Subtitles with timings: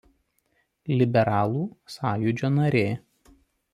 [1.01, 1.61] Liberalų
[1.99, 2.85] sąjūdžio narė.